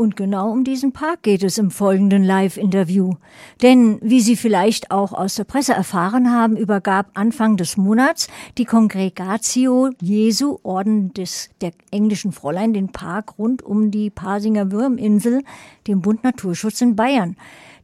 [0.00, 3.14] Und genau um diesen Park geht es im folgenden Live-Interview.
[3.62, 8.64] Denn, wie Sie vielleicht auch aus der Presse erfahren haben, übergab Anfang des Monats die
[8.64, 15.42] Congregatio Jesu, Orden des, der englischen Fräulein, den Park rund um die Pasinger Würminsel
[15.88, 17.36] dem Bund Naturschutz in Bayern.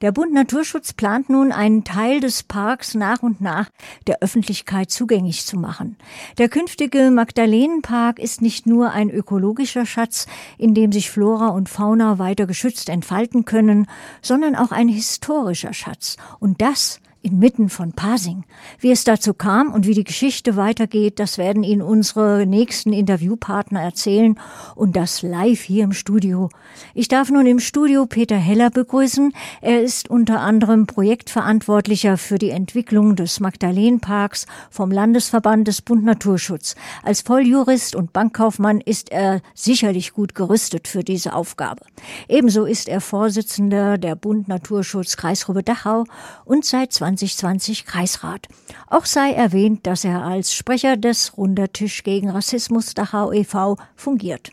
[0.04, 3.70] Der Bund Naturschutz plant nun, einen Teil des Parks nach und nach
[4.06, 5.96] der Öffentlichkeit zugänglich zu machen.
[6.36, 10.26] Der künftige Magdalenenpark ist nicht nur ein ökologischer Schatz,
[10.58, 13.86] in dem sich Flora und Fauna weiter geschützt entfalten können,
[14.20, 16.18] sondern auch ein historischer Schatz.
[16.38, 18.44] Und das inmitten von Pasing.
[18.78, 23.80] Wie es dazu kam und wie die Geschichte weitergeht, das werden Ihnen unsere nächsten Interviewpartner
[23.80, 24.38] erzählen
[24.74, 26.50] und das live hier im Studio.
[26.92, 29.32] Ich darf nun im Studio Peter Heller begrüßen.
[29.62, 36.74] Er ist unter anderem Projektverantwortlicher für die Entwicklung des Magdalenenparks vom Landesverband des Bund Naturschutz.
[37.02, 41.86] Als Volljurist und Bankkaufmann ist er sicherlich gut gerüstet für diese Aufgabe.
[42.28, 46.04] Ebenso ist er Vorsitzender der Bund Naturschutz Kreisruhe Dachau
[46.44, 48.48] und seit 20 2020 Kreisrat.
[48.88, 53.76] Auch sei erwähnt, dass er als Sprecher des Rundertisch gegen Rassismus Dachau e.V.
[53.96, 54.50] fungiert.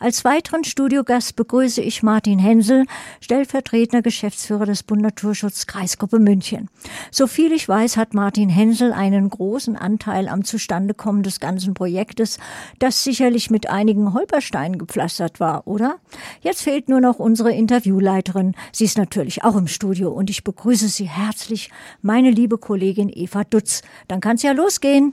[0.00, 2.84] Als weiteren Studiogast begrüße ich Martin Hensel,
[3.20, 6.68] stellvertretender Geschäftsführer des Bund Naturschutz Kreisgruppe München.
[7.10, 12.38] So viel ich weiß, hat Martin Hensel einen großen Anteil am Zustandekommen des ganzen Projektes,
[12.78, 15.96] das sicherlich mit einigen Holpersteinen gepflastert war, oder?
[16.42, 18.54] Jetzt fehlt nur noch unsere Interviewleiterin.
[18.70, 21.70] Sie ist natürlich auch im Studio und ich begrüße Sie herzlich,
[22.02, 23.82] meine liebe Kollegin Eva Dutz.
[24.06, 25.12] Dann kann's ja losgehen.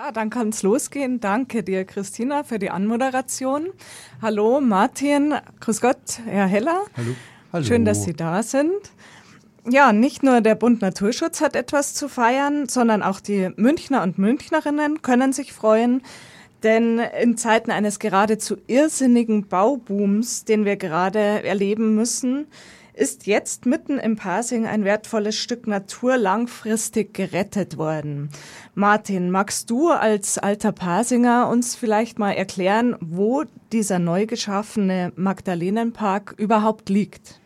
[0.00, 1.18] Ja, dann kann es losgehen.
[1.18, 3.70] Danke dir, Christina, für die Anmoderation.
[4.22, 5.34] Hallo, Martin.
[5.58, 6.82] Grüß Gott, Herr Heller.
[6.96, 7.16] Hallo.
[7.52, 7.64] Hallo.
[7.64, 8.92] Schön, dass Sie da sind.
[9.68, 14.18] Ja, nicht nur der Bund Naturschutz hat etwas zu feiern, sondern auch die Münchner und
[14.18, 16.02] Münchnerinnen können sich freuen.
[16.62, 22.46] Denn in Zeiten eines geradezu irrsinnigen Baubooms, den wir gerade erleben müssen,
[22.98, 28.28] ist jetzt mitten im Pasing ein wertvolles Stück Natur langfristig gerettet worden.
[28.74, 36.34] Martin, magst du als alter Pasinger uns vielleicht mal erklären, wo dieser neu geschaffene Magdalenenpark
[36.36, 37.40] überhaupt liegt?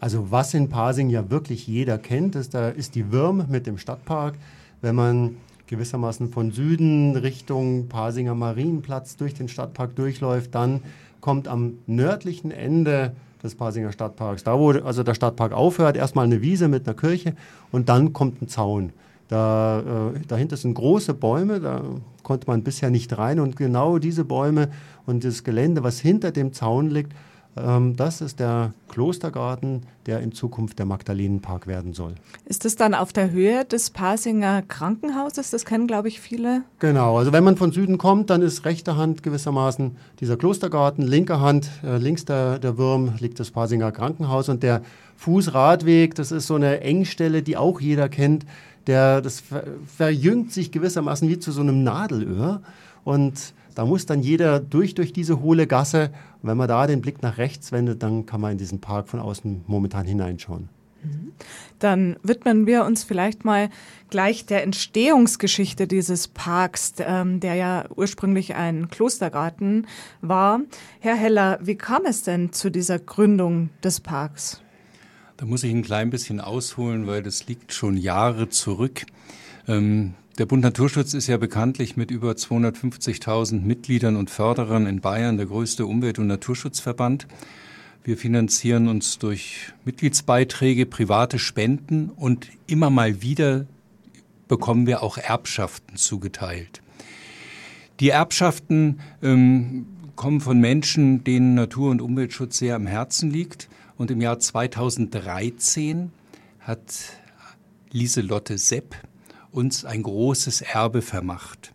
[0.00, 3.78] Also was in Pasing ja wirklich jeder kennt, ist, da ist die Würm mit dem
[3.78, 4.34] Stadtpark.
[4.82, 5.36] Wenn man
[5.68, 10.82] gewissermaßen von Süden Richtung Pasinger Marienplatz durch den Stadtpark durchläuft, dann
[11.20, 14.42] kommt am nördlichen Ende des Pasinger Stadtparks.
[14.42, 17.34] Da, wo also der Stadtpark aufhört, erstmal eine Wiese mit einer Kirche
[17.70, 18.92] und dann kommt ein Zaun.
[19.28, 21.82] Da, äh, dahinter sind große Bäume, da
[22.22, 23.38] konnte man bisher nicht rein.
[23.38, 24.70] Und genau diese Bäume
[25.06, 27.12] und das Gelände, was hinter dem Zaun liegt,
[27.56, 32.16] das ist der Klostergarten, der in Zukunft der Magdalenenpark werden soll.
[32.46, 35.50] Ist das dann auf der Höhe des Pasinger Krankenhauses?
[35.50, 36.62] Das kennen, glaube ich, viele.
[36.80, 41.40] Genau, also wenn man von Süden kommt, dann ist rechter Hand gewissermaßen dieser Klostergarten, linker
[41.40, 44.82] Hand, äh, links der, der Würm liegt das Pasinger Krankenhaus und der
[45.16, 48.44] Fußradweg, das ist so eine Engstelle, die auch jeder kennt,
[48.88, 52.62] der, das ver verjüngt sich gewissermaßen wie zu so einem Nadelöhr
[53.04, 56.10] und da muss dann jeder durch, durch diese hohle Gasse.
[56.42, 59.08] Und wenn man da den Blick nach rechts wendet, dann kann man in diesen Park
[59.08, 60.68] von außen momentan hineinschauen.
[61.02, 61.32] Mhm.
[61.78, 63.68] Dann widmen wir uns vielleicht mal
[64.10, 69.86] gleich der Entstehungsgeschichte dieses Parks, ähm, der ja ursprünglich ein Klostergarten
[70.20, 70.60] war.
[71.00, 74.60] Herr Heller, wie kam es denn zu dieser Gründung des Parks?
[75.36, 79.04] Da muss ich ein klein bisschen ausholen, weil das liegt schon Jahre zurück.
[79.66, 85.36] Ähm, der Bund Naturschutz ist ja bekanntlich mit über 250.000 Mitgliedern und Förderern in Bayern
[85.36, 87.28] der größte Umwelt- und Naturschutzverband.
[88.02, 93.66] Wir finanzieren uns durch Mitgliedsbeiträge, private Spenden und immer mal wieder
[94.48, 96.82] bekommen wir auch Erbschaften zugeteilt.
[98.00, 99.86] Die Erbschaften ähm,
[100.16, 103.68] kommen von Menschen, denen Natur- und Umweltschutz sehr am Herzen liegt.
[103.96, 106.10] Und im Jahr 2013
[106.58, 106.80] hat
[107.92, 108.96] Lieselotte Sepp
[109.54, 111.72] uns ein großes Erbe vermacht.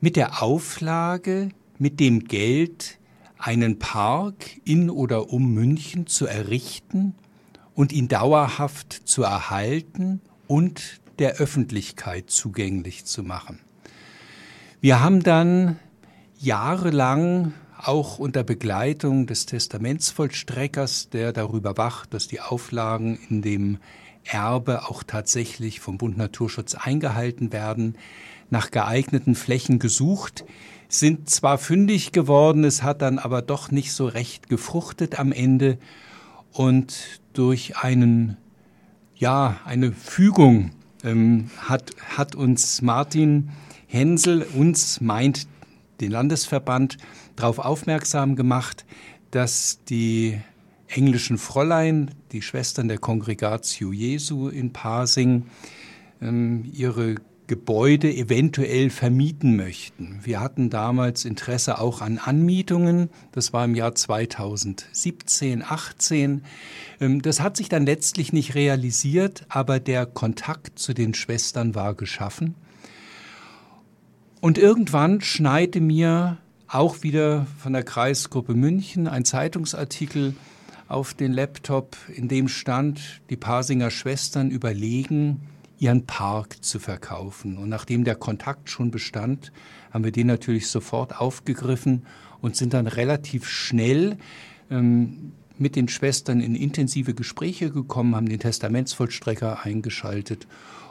[0.00, 2.98] Mit der Auflage, mit dem Geld
[3.36, 7.14] einen Park in oder um München zu errichten
[7.74, 13.60] und ihn dauerhaft zu erhalten und der Öffentlichkeit zugänglich zu machen.
[14.80, 15.78] Wir haben dann
[16.38, 23.78] jahrelang auch unter Begleitung des Testamentsvollstreckers, der darüber wacht, dass die Auflagen in dem
[24.28, 27.96] Erbe auch tatsächlich vom Bund Naturschutz eingehalten werden,
[28.50, 30.44] nach geeigneten Flächen gesucht,
[30.88, 35.78] sind zwar fündig geworden, es hat dann aber doch nicht so recht gefruchtet am Ende
[36.52, 38.36] und durch einen,
[39.14, 40.70] ja, eine Fügung
[41.04, 43.50] ähm, hat, hat uns Martin
[43.86, 45.46] Hensel, uns meint
[46.00, 46.98] den Landesverband,
[47.36, 48.84] darauf aufmerksam gemacht,
[49.30, 50.40] dass die
[50.88, 55.46] englischen Fräulein, die Schwestern der Kongregatio Jesu in Pasing,
[56.20, 57.16] ähm, ihre
[57.48, 60.20] Gebäude eventuell vermieten möchten.
[60.22, 63.08] Wir hatten damals Interesse auch an Anmietungen.
[63.32, 66.42] Das war im Jahr 2017, 18.
[67.00, 71.94] Ähm, das hat sich dann letztlich nicht realisiert, aber der Kontakt zu den Schwestern war
[71.94, 72.54] geschaffen.
[74.40, 76.36] Und irgendwann schneite mir
[76.68, 80.34] auch wieder von der Kreisgruppe München ein Zeitungsartikel
[80.88, 85.42] auf den Laptop, in dem stand, die Pasinger Schwestern überlegen,
[85.78, 87.58] ihren Park zu verkaufen.
[87.58, 89.52] Und nachdem der Kontakt schon bestand,
[89.90, 92.04] haben wir den natürlich sofort aufgegriffen
[92.40, 94.16] und sind dann relativ schnell
[94.70, 100.46] ähm, mit den Schwestern in intensive Gespräche gekommen, haben den Testamentsvollstrecker eingeschaltet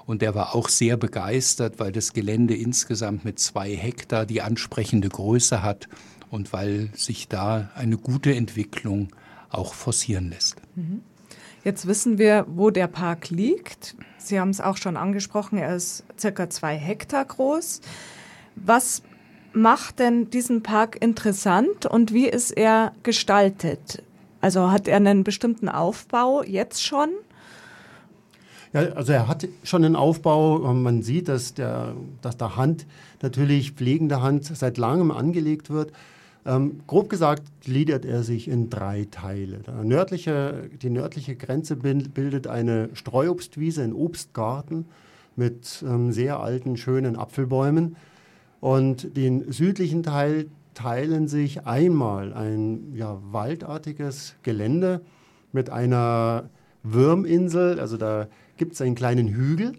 [0.05, 5.09] und der war auch sehr begeistert, weil das Gelände insgesamt mit zwei Hektar die ansprechende
[5.09, 5.87] Größe hat
[6.29, 9.09] und weil sich da eine gute Entwicklung
[9.49, 10.57] auch forcieren lässt.
[10.75, 11.01] Mhm.
[11.63, 13.95] Jetzt wissen wir, wo der Park liegt.
[14.17, 17.81] Sie haben es auch schon angesprochen, er ist circa zwei Hektar groß.
[18.55, 19.01] Was
[19.53, 24.03] macht denn diesen Park interessant und wie ist er gestaltet?
[24.41, 27.09] Also hat er einen bestimmten Aufbau jetzt schon?
[28.73, 30.59] Ja, also er hat schon einen Aufbau.
[30.73, 32.85] Man sieht, dass, der, dass der Hand
[33.21, 35.91] natürlich pflegende Hand seit langem angelegt wird.
[36.47, 39.59] Ähm, grob gesagt gliedert er sich in drei Teile.
[39.83, 44.85] Nördliche, die nördliche Grenze bildet eine Streuobstwiese, ein Obstgarten
[45.35, 47.97] mit ähm, sehr alten, schönen Apfelbäumen.
[48.61, 55.01] Und den südlichen Teil teilen sich einmal ein ja, waldartiges Gelände
[55.51, 56.49] mit einer
[56.81, 57.77] Würminsel.
[57.81, 59.73] Also da gibt es einen kleinen Hügel.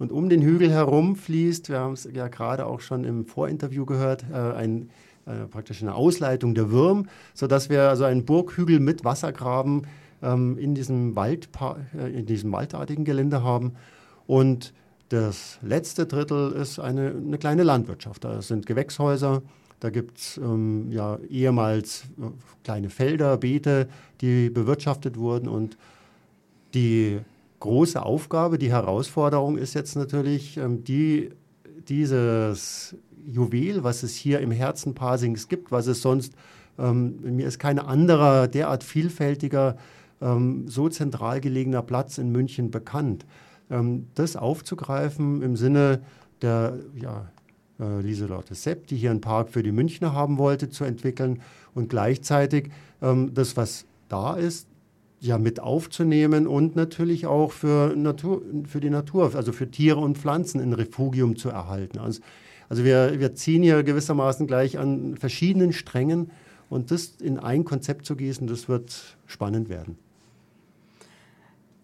[0.00, 3.86] Und um den Hügel herum fließt, wir haben es ja gerade auch schon im Vorinterview
[3.86, 4.90] gehört, äh, ein
[5.28, 9.82] äh, praktisch eine Ausleitung der Würm, sodass wir also einen Burghügel mit Wassergraben
[10.22, 11.48] ähm, in, diesem Wald,
[11.96, 13.74] äh, in diesem waldartigen Gelände haben.
[14.26, 14.72] Und
[15.08, 18.24] das letzte Drittel ist eine, eine kleine Landwirtschaft.
[18.24, 19.42] Da sind Gewächshäuser,
[19.80, 22.30] da gibt es ähm, ja ehemals äh,
[22.64, 23.88] kleine Felder, Beete,
[24.20, 25.48] die bewirtschaftet wurden.
[25.48, 25.78] Und
[26.74, 27.20] die
[27.60, 31.30] große Aufgabe, die Herausforderung ist jetzt natürlich, ähm, die,
[31.88, 36.34] dieses Juwel, was es hier im Herzen Pasings gibt, was es sonst,
[36.78, 39.76] ähm, mir ist kein anderer derart vielfältiger,
[40.20, 43.26] ähm, so zentral gelegener Platz in München bekannt.
[43.70, 46.02] Ähm, das aufzugreifen im Sinne
[46.42, 47.30] der ja,
[47.80, 51.42] äh, Lieselotte Sepp, die hier einen Park für die Münchner haben wollte, zu entwickeln
[51.74, 52.70] und gleichzeitig
[53.02, 54.68] ähm, das, was da ist,
[55.20, 60.16] ja mit aufzunehmen und natürlich auch für, Natur, für die Natur, also für Tiere und
[60.16, 61.98] Pflanzen ein Refugium zu erhalten.
[61.98, 62.20] Also
[62.68, 66.30] also wir, wir ziehen hier gewissermaßen gleich an verschiedenen Strängen
[66.68, 69.96] und das in ein Konzept zu gießen, das wird spannend werden.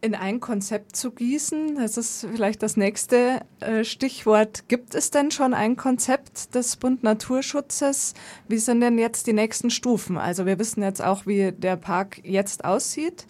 [0.04, 4.68] In ein Konzept zu gießen, das ist vielleicht das nächste äh, Stichwort.
[4.68, 8.12] Gibt es denn schon ein Konzept des Bund Naturschutzes?
[8.46, 10.18] Wie sind denn jetzt die nächsten Stufen?
[10.18, 13.24] Also wir wissen jetzt auch, wie der Park jetzt aussieht.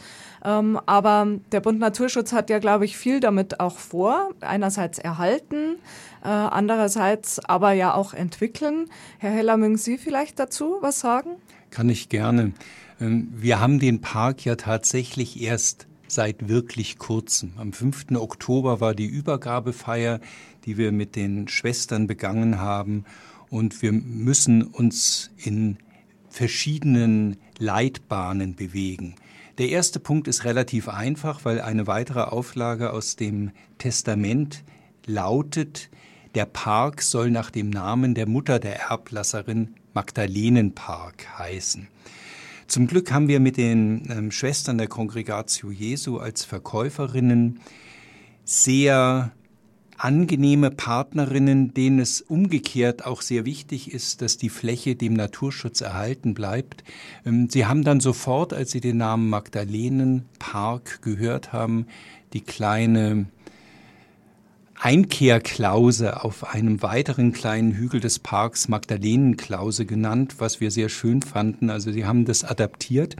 [0.44, 4.30] Ähm, aber der Bund Naturschutz hat ja, glaube ich, viel damit auch vor.
[4.40, 5.76] Einerseits erhalten,
[6.24, 8.86] äh, andererseits aber ja auch entwickeln.
[9.18, 11.36] Herr Heller, mögen Sie vielleicht dazu was sagen?
[11.70, 12.50] Kann ich gerne.
[13.00, 17.52] Ähm, wir haben den Park ja tatsächlich erst seit wirklich kurzem.
[17.56, 18.12] Am 5.
[18.16, 20.20] Oktober war die Übergabefeier,
[20.64, 23.04] die wir mit den Schwestern begangen haben.
[23.50, 25.78] Und wir müssen uns in
[26.28, 29.14] verschiedenen Leitbahnen bewegen.
[29.58, 34.64] Der erste Punkt ist relativ einfach, weil eine weitere Auflage aus dem Testament
[35.06, 35.90] lautet,
[36.34, 41.86] der Park soll nach dem Namen der Mutter der Erblasserin Magdalenenpark heißen.
[42.66, 47.60] Zum Glück haben wir mit den ähm, Schwestern der Kongregatio Jesu als Verkäuferinnen
[48.44, 49.32] sehr
[49.96, 56.34] angenehme Partnerinnen, denen es umgekehrt auch sehr wichtig ist, dass die Fläche dem Naturschutz erhalten
[56.34, 56.84] bleibt.
[57.24, 61.86] Ähm, sie haben dann sofort, als sie den Namen Magdalenenpark gehört haben,
[62.32, 63.26] die kleine
[64.84, 71.70] Einkehrklause auf einem weiteren kleinen Hügel des Parks Magdalenenklause genannt, was wir sehr schön fanden.
[71.70, 73.16] Also sie haben das adaptiert.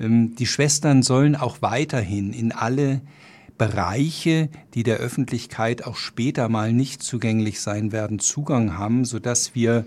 [0.00, 3.02] Ähm, die Schwestern sollen auch weiterhin in alle
[3.58, 9.84] Bereiche, die der Öffentlichkeit auch später mal nicht zugänglich sein werden, Zugang haben, sodass wir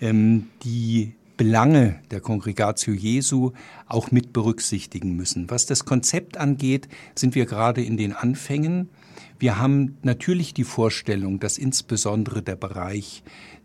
[0.00, 3.52] ähm, die Belange der Kongregatio Jesu
[3.86, 5.48] auch mit berücksichtigen müssen.
[5.48, 8.88] Was das Konzept angeht, sind wir gerade in den Anfängen.
[9.38, 13.22] Wir haben natürlich die Vorstellung, dass insbesondere der Bereich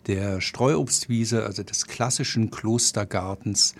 [0.08, 3.75] der Streuobstwiese, also des klassischen Klostergartens,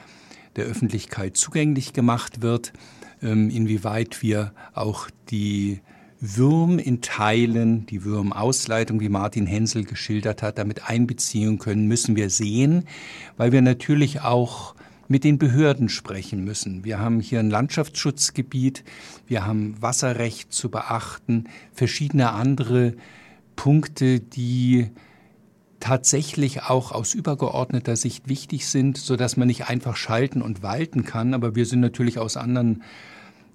[0.56, 2.74] der Öffentlichkeit zugänglich gemacht wird,
[3.22, 5.82] ähm, inwieweit wir auch die
[6.20, 12.30] Würm in Teilen, die Würmausleitung, wie Martin Hensel geschildert hat, damit einbeziehen können, müssen wir
[12.30, 12.86] sehen,
[13.38, 14.76] weil wir natürlich auch
[15.12, 16.86] mit den Behörden sprechen müssen.
[16.86, 18.86] Wir haben hier ein Landschaftsschutzgebiet,
[19.28, 22.96] wir haben Wasserrecht zu beachten, verschiedene andere
[23.58, 24.90] Punkte, die
[25.82, 31.04] tatsächlich auch aus übergeordneter Sicht wichtig sind, so dass man nicht einfach schalten und walten
[31.04, 31.34] kann.
[31.34, 32.82] Aber wir sind natürlich aus anderen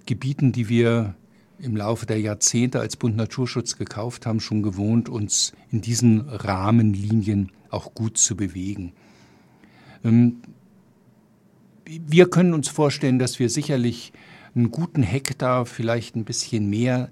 [0.05, 1.15] Gebieten, die wir
[1.57, 7.51] im Laufe der Jahrzehnte als Bund Naturschutz gekauft haben, schon gewohnt, uns in diesen Rahmenlinien
[7.71, 8.93] auch gut zu bewegen.
[11.89, 14.11] Wir können uns vorstellen, dass wir sicherlich
[14.55, 17.09] einen guten Hektar, vielleicht ein bisschen mehr,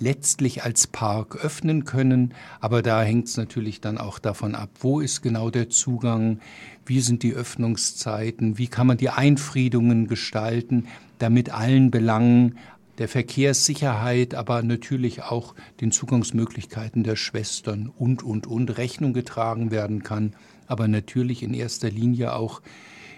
[0.00, 2.32] letztlich als Park öffnen können.
[2.60, 6.40] Aber da hängt es natürlich dann auch davon ab, wo ist genau der Zugang,
[6.86, 10.86] wie sind die Öffnungszeiten, wie kann man die Einfriedungen gestalten,
[11.18, 12.56] damit allen Belangen
[12.96, 20.02] der Verkehrssicherheit, aber natürlich auch den Zugangsmöglichkeiten der Schwestern und, und, und Rechnung getragen werden
[20.02, 20.34] kann,
[20.66, 22.62] aber natürlich in erster Linie auch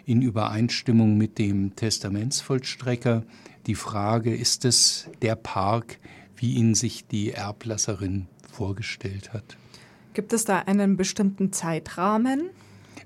[0.04, 3.25] in Übereinstimmung mit dem Testamentsvollstrecker
[3.66, 5.99] die Frage, ist es der Park,
[6.37, 9.57] wie ihn sich die Erblasserin vorgestellt hat?
[10.14, 12.50] Gibt es da einen bestimmten Zeitrahmen?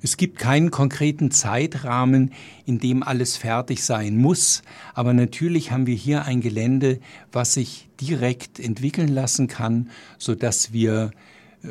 [0.01, 2.33] Es gibt keinen konkreten Zeitrahmen,
[2.67, 7.01] in dem alles fertig sein muss, aber natürlich haben wir hier ein Gelände,
[7.33, 11.11] was sich direkt entwickeln lassen kann, so dass wir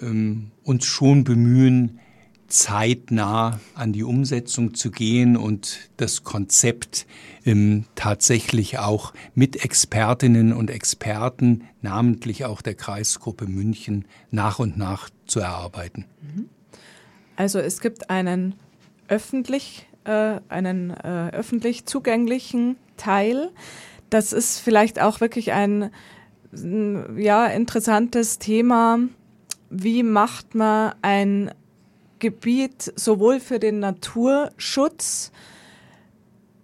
[0.02, 2.00] ähm, uns schon bemühen,
[2.54, 7.08] zeitnah an die Umsetzung zu gehen und das Konzept
[7.46, 15.10] ähm, tatsächlich auch mit Expertinnen und Experten, namentlich auch der Kreisgruppe München, nach und nach
[15.26, 16.06] zu erarbeiten.
[16.22, 16.50] Mhm.
[17.36, 18.54] Also es gibt einen
[19.08, 23.50] öffentlich, äh, einen äh, öffentlich zugänglichen Teil.
[24.12, 25.90] Das ist vielleicht auch wirklich ein
[27.18, 29.00] ja, interessantes Thema.
[29.72, 31.52] Wie macht man ein
[32.24, 35.32] Gebiet sowohl für den Naturschutz,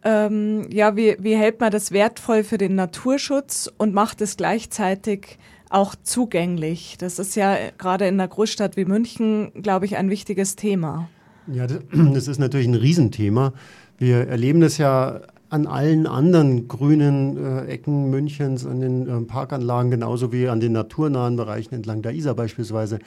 [0.03, 5.37] ähm, ja, wie, wie hält man das wertvoll für den Naturschutz und macht es gleichzeitig
[5.69, 6.95] auch zugänglich.
[6.97, 11.09] Das ist ja gerade in einer Großstadt wie München, glaube ich, ein wichtiges Thema.
[11.47, 11.67] Ja,
[12.13, 13.53] das ist natürlich ein Riesenthema.
[13.97, 19.91] Wir erleben das ja an allen anderen grünen äh, Ecken Münchens, an den äh, Parkanlagen,
[19.91, 22.99] genauso wie an den naturnahen Bereichen entlang der Isar beispielsweise,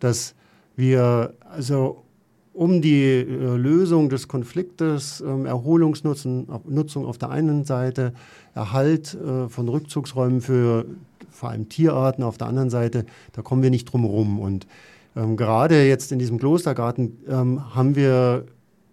[0.00, 0.34] dass
[0.76, 2.02] wir also
[2.52, 3.24] um die äh,
[3.56, 8.12] Lösung des Konfliktes, ähm, Erholungsnutzung auf der einen Seite,
[8.54, 10.84] Erhalt äh, von Rückzugsräumen für
[11.30, 14.38] vor allem Tierarten auf der anderen Seite, da kommen wir nicht drum herum.
[14.38, 14.66] Und
[15.16, 18.44] ähm, gerade jetzt in diesem Klostergarten ähm, haben wir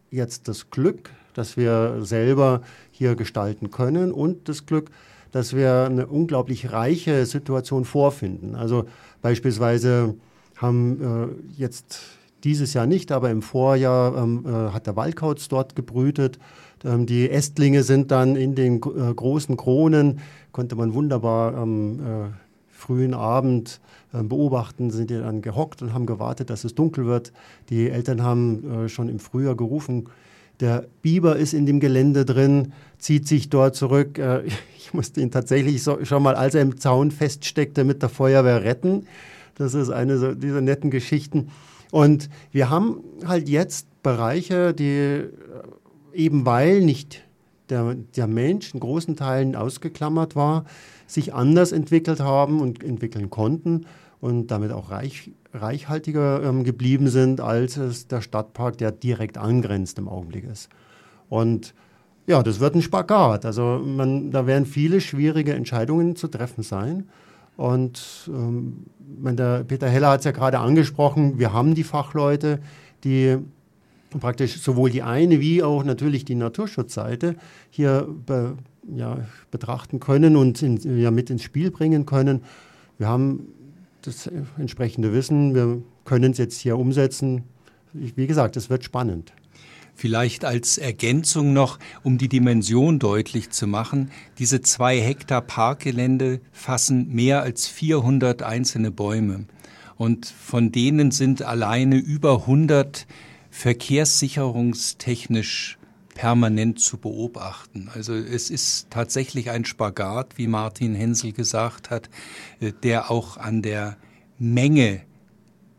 [0.09, 4.89] jetzt das Glück, dass wir selber hier gestalten können und das Glück,
[5.31, 8.55] dass wir eine unglaublich reiche Situation vorfinden.
[8.55, 8.86] Also
[9.21, 10.15] beispielsweise
[10.61, 12.01] haben äh, jetzt
[12.43, 16.39] dieses Jahr nicht, aber im Vorjahr ähm, äh, hat der Waldkauz dort gebrütet.
[16.83, 20.19] Ähm, die Ästlinge sind dann in den äh, großen Kronen,
[20.51, 22.03] konnte man wunderbar am äh,
[22.71, 23.81] frühen Abend
[24.13, 27.33] äh, beobachten, sind die dann gehockt und haben gewartet, dass es dunkel wird.
[27.69, 30.07] Die Eltern haben äh, schon im Frühjahr gerufen,
[30.59, 34.17] der Biber ist in dem Gelände drin, zieht sich dort zurück.
[34.17, 34.43] Äh,
[34.77, 38.63] ich musste ihn tatsächlich so, schon mal, als er im Zaun feststeckte, mit der Feuerwehr
[38.63, 39.07] retten.
[39.59, 41.49] Das ist eine dieser netten Geschichten.
[41.91, 45.29] Und wir haben halt jetzt Bereiche, die äh,
[46.13, 47.23] eben weil nicht
[47.69, 50.65] der, der Mensch in großen Teilen ausgeklammert war,
[51.07, 53.85] sich anders entwickelt haben und entwickeln konnten
[54.21, 59.99] und damit auch reich, reichhaltiger ähm, geblieben sind, als es der Stadtpark, der direkt angrenzt
[59.99, 60.69] im Augenblick ist.
[61.27, 61.73] Und
[62.27, 63.45] ja, das wird ein Spagat.
[63.45, 67.09] Also man, da werden viele schwierige Entscheidungen zu treffen sein.
[67.59, 72.59] Und ähm, der Peter Heller hat es ja gerade angesprochen, wir haben die Fachleute,
[73.03, 73.35] die
[74.17, 77.35] praktisch sowohl die eine wie auch natürlich die Naturschutzseite
[77.69, 78.55] hier be,
[78.95, 82.43] ja, betrachten können und in, ja, mit ins Spiel bringen können.
[82.97, 83.47] Wir haben
[84.03, 87.43] das entsprechende Wissen, wir können es jetzt hier umsetzen.
[87.91, 89.33] Wie gesagt, es wird spannend.
[89.99, 97.13] Vielleicht als Ergänzung noch, um die Dimension deutlich zu machen, diese zwei Hektar Parkgelände fassen
[97.13, 99.43] mehr als 400 einzelne Bäume.
[99.97, 103.07] Und von denen sind alleine über 100
[103.49, 105.77] verkehrssicherungstechnisch
[106.15, 107.89] permanent zu beobachten.
[107.93, 112.09] Also es ist tatsächlich ein Spagat, wie Martin Hensel gesagt hat,
[112.61, 113.97] äh, der auch an der
[114.37, 115.01] Menge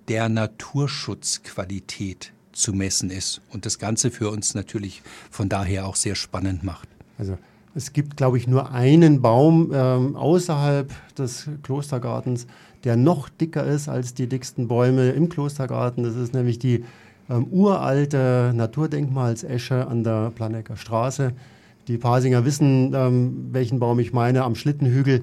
[0.09, 6.15] der Naturschutzqualität zu messen ist und das Ganze für uns natürlich von daher auch sehr
[6.15, 6.89] spannend macht.
[7.19, 7.39] Also
[7.75, 12.47] es gibt, glaube ich, nur einen Baum ähm, außerhalb des Klostergartens,
[12.85, 16.03] der noch dicker ist als die dicksten Bäume im Klostergarten.
[16.03, 16.85] Das ist nämlich die
[17.29, 21.33] ähm, uralte Naturdenkmalsesche an der Planecker Straße.
[21.87, 25.23] Die Pasinger wissen, ähm, welchen Baum ich meine, am Schlittenhügel.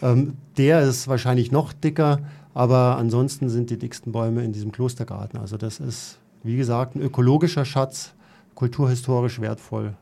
[0.00, 2.20] Ähm, der ist wahrscheinlich noch dicker,
[2.54, 5.40] aber ansonsten sind die dicksten Bäume in diesem Klostergarten.
[5.40, 8.14] Also das ist, wie gesagt, ein ökologischer Schatz,
[8.54, 9.94] kulturhistorisch wertvoll.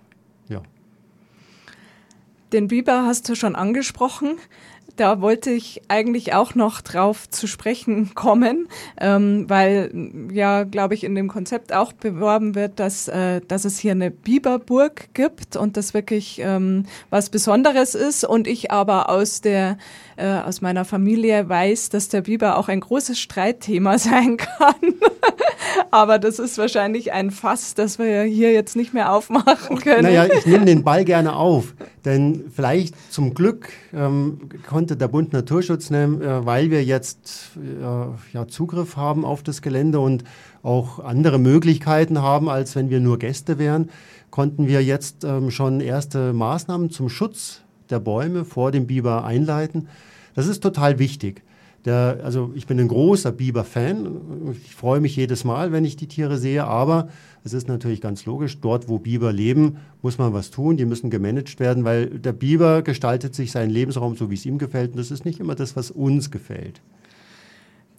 [0.48, 0.62] Ja.
[2.52, 4.38] Den Biber hast du schon angesprochen.
[4.96, 8.66] Da wollte ich eigentlich auch noch drauf zu sprechen kommen,
[9.00, 9.92] ähm, weil
[10.32, 14.10] ja, glaube ich, in dem Konzept auch beworben wird, dass, äh, dass es hier eine
[14.10, 18.24] Biberburg gibt und das wirklich ähm, was Besonderes ist.
[18.24, 19.78] Und ich aber aus der
[20.16, 24.74] äh, aus meiner Familie weiß, dass der Biber auch ein großes Streitthema sein kann.
[25.90, 30.02] aber das ist wahrscheinlich ein Fass, das wir hier jetzt nicht mehr aufmachen können.
[30.02, 35.32] Naja, ich nehme den Ball gerne auf, denn vielleicht zum Glück ähm, konnte der Bund
[35.32, 40.24] Naturschutz nehmen, äh, weil wir jetzt äh, ja, Zugriff haben auf das Gelände und
[40.62, 43.90] auch andere Möglichkeiten haben, als wenn wir nur Gäste wären,
[44.30, 49.88] konnten wir jetzt ähm, schon erste Maßnahmen zum Schutz der Bäume vor dem Biber einleiten.
[50.34, 51.42] Das ist total wichtig.
[51.88, 54.52] Der, also ich bin ein großer Biber-Fan.
[54.62, 57.08] Ich freue mich jedes Mal, wenn ich die Tiere sehe, aber
[57.44, 60.76] es ist natürlich ganz logisch, dort, wo Biber leben, muss man was tun.
[60.76, 64.58] Die müssen gemanagt werden, weil der Biber gestaltet sich seinen Lebensraum so, wie es ihm
[64.58, 64.90] gefällt.
[64.90, 66.82] Und das ist nicht immer das, was uns gefällt.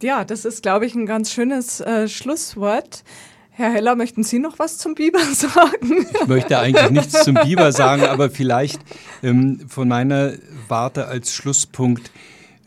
[0.03, 3.03] Ja, das ist, glaube ich, ein ganz schönes äh, Schlusswort.
[3.49, 6.05] Herr Heller, möchten Sie noch was zum Biber sagen?
[6.13, 8.79] Ich möchte eigentlich nichts zum Biber sagen, aber vielleicht
[9.23, 10.33] ähm, von meiner
[10.67, 12.11] Warte als Schlusspunkt.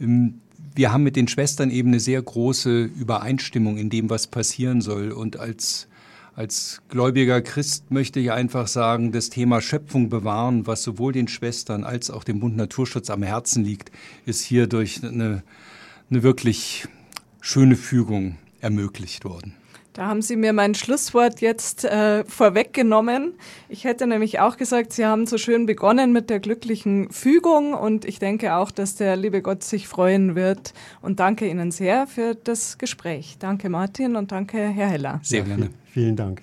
[0.00, 0.41] Ähm,
[0.74, 5.12] wir haben mit den Schwestern eben eine sehr große Übereinstimmung in dem, was passieren soll.
[5.12, 5.88] Und als,
[6.34, 11.84] als gläubiger Christ möchte ich einfach sagen, das Thema Schöpfung bewahren, was sowohl den Schwestern
[11.84, 13.90] als auch dem Bund Naturschutz am Herzen liegt,
[14.26, 15.42] ist hier durch eine,
[16.10, 16.86] eine wirklich
[17.40, 19.54] schöne Fügung ermöglicht worden.
[19.92, 23.34] Da haben Sie mir mein Schlusswort jetzt äh, vorweggenommen.
[23.68, 28.06] Ich hätte nämlich auch gesagt, Sie haben so schön begonnen mit der glücklichen Fügung und
[28.06, 30.72] ich denke auch, dass der liebe Gott sich freuen wird.
[31.02, 33.36] Und danke Ihnen sehr für das Gespräch.
[33.38, 35.20] Danke Martin und danke Herr Heller.
[35.22, 35.68] Sehr gerne.
[35.84, 36.42] Vielen Dank.